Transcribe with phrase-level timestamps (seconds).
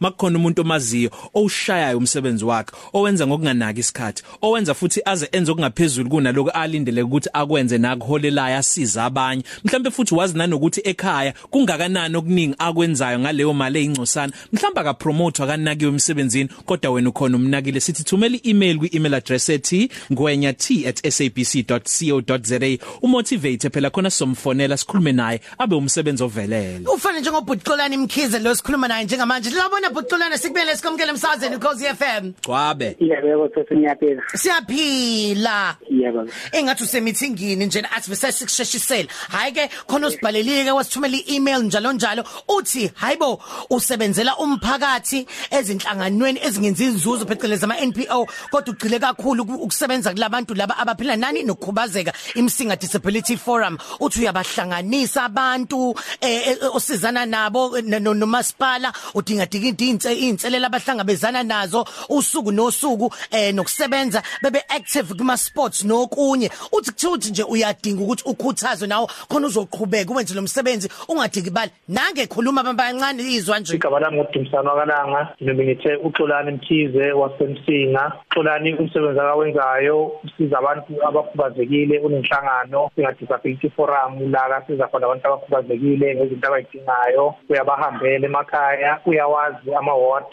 [0.00, 6.50] makukhona umuntu omaziyo owushayayo umsebenzi wakhe owenza ngokunganaki isikhathi owenza futhi aze enze okungaphezulu kunaloko
[6.50, 9.42] alindele ukuthi akwenze nakuholelayo asiza abanye.
[9.64, 15.90] Mhlawumbe futhi wazi nanokuthi ekhaya kungakanani okuningi akwenzayo ngaleyo mali eyincosana mhlawumbe aka promote akanakiwe
[15.90, 17.80] emsebenzini kodwa wena ukhona umnakile.
[17.80, 26.22] Sithi thumela i-email kwi-email address ethi ngwenya@sabc.co.za umotivate phela khona somfonela sikhulume naye abe umsebenzi
[26.22, 26.86] ovelele.
[26.94, 29.50] Ufana njengobhutqolani mkhize lo sikhuluma naye njengamanje.
[29.50, 34.22] Labona bhutqolana sikubele sikomkele emsazweni Cause FM gwabe Yebo sesi ngiyaphila.
[34.34, 35.76] siyaphila.
[36.06, 36.24] Yebo.
[36.52, 42.24] engathi usemithingini nje athi bese sikusheshisela hayi ke khona usibhalelike wasithumela i-email njalo njalo.
[42.48, 50.12] Uthi hayibo usebenzela umphakathi ezinhlanganweni ezingenzi inzuzo phecelezi ama NPO kodwa ugcile kakhulu uku- ukusebenza
[50.14, 53.78] kulabantu laba abaphila nani nokukhubazeka imsinga disability forum.
[54.00, 61.86] Uthi uyabahlanganisa abantu eh, eh, osizana nabo n- no- nomasipala udinga dinga inselela abahlangabezana nazo
[62.08, 66.50] usuku nosuku eh nokusebenza bebe active kuma sports nokunye.
[66.72, 72.26] Uthi kuthiwa nje uyadinga ukuthi ukhuthazwe nawo khona uzoqhubeka uwenze lo msebenzi ungadiki bali nange
[72.26, 73.74] khuluma abancane izwa nje.
[73.76, 78.12] Igaba lami ngodumisana wakalanga noma ngithe uxolani mthize wasemsinga.
[78.30, 86.48] Uxolani umsebenzi akawenzayo usiza abantu abakhubazekile unenhlangano singa-disability forum la kasiza khona abantu abakhubazekile ngezinto
[86.48, 87.34] abayidingayo.
[87.48, 90.26] Uyabahambela emakhaya uyawazi amaward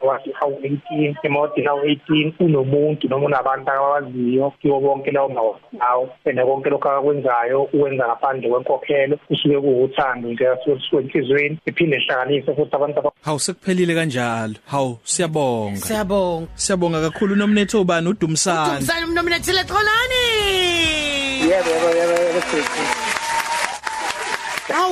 [0.00, 6.70] wathi awu-eighteen emawadini awu-eighteen unomuntu noma unabantu abawaziyo kiwo bonke lawo mawadi lawo and konke
[6.70, 13.12] lokho akakwenzayo uwenza ngaphandle kwenkokhelo kusuke kuwuthando nje asuke enhliziyweni iphinde ihlanganise futhi abantu aba-
[13.22, 14.54] hawu sekuphelile kanjalo.
[14.66, 15.76] Hawu siyabonga.
[15.76, 16.48] Siyabonga.
[16.54, 20.24] Siyabonga kakhulu nomnetho ubani udumisana Umsana umnominathile Xolani!
[21.50, 22.80] Yebo yebo yebo yebo sisi.
[22.80, 23.07] Awu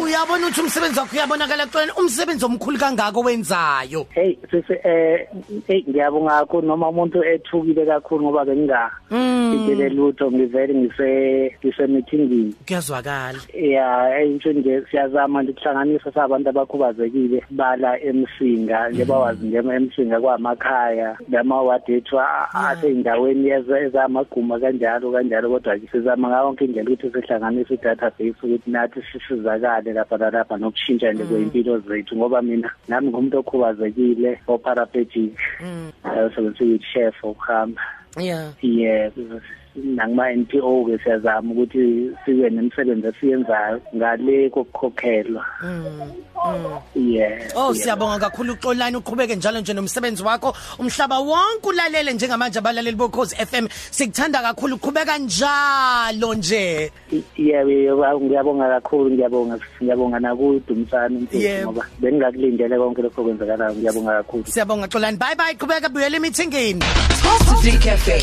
[0.02, 4.06] uyabona ukuthi umsebenzi wakho uyabonakala Xolani umsebenzi omkhulu kangaka owenzayo?
[4.10, 5.28] Hey sisi eh
[5.66, 6.66] hey ngiyabonga kakhulu.
[6.66, 12.54] Noma umuntu ethukile kakhulu ngoba benginga ngidele lutho ngivele ngise ngise meetingini.
[12.66, 13.38] kuyazwakala.
[13.54, 18.88] Yeah, into nje siyazama nje ukuhlanganisa sabantu abakhubazekile bala emsinga.
[18.88, 22.20] Nje bawazi nje emsinga kwamakhaya lamawadi ethu
[22.54, 29.00] aseyindaweni ezamaguma kanjalo kanjalo kodwa ke sizama ngayo yonke indlela ukuthi sihlanganise i-database ukuthi nathi
[29.12, 29.85] sisizakale.
[29.92, 35.38] Lapha nalapha nokushintsha nje kweyimpilo zethu ngoba mina nami ngumuntu okhubazekile oparaplegic
[36.26, 37.82] usebenzisa i-chef okuhamba
[38.18, 38.52] yeah.
[38.62, 39.10] Yeah
[39.76, 45.44] nakuma NPO ke siyazama ukuthi sibe nemisebenzi esiyenzayo ngale kokukhokhelwa
[46.94, 47.82] yeah Oh yeah.
[47.82, 53.68] siyabonga kakhulu uXolani uqhubeke njalo nje nomsebenzi wakho umhlaba wonke ulalele njengamanje abalaleli bokhozi FM
[53.90, 56.92] sikuthanda kakhulu uqhubeka njalo nje
[57.36, 61.72] yeah yeah, ngiyabonga kakhulu ngiyabonga ngiyabonga nakudumisana umfowethu Yebo.
[61.72, 66.80] ngoba bengingakulindele konke lokho kwenzakalayo ngiyabonga kakhulu siyabonga Xolani bye bye qhubeka buyela emithingini
[67.22, 68.16] Positive Cafe.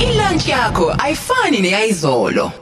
[0.00, 2.52] Ilunch yakho ayifani neyizolo.